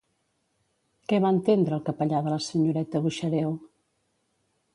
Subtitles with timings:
[1.11, 3.55] Què va entendre el capellà de la senyoreta Buxareu?